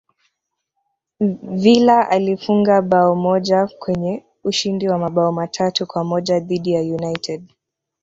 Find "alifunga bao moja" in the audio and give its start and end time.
2.09-3.67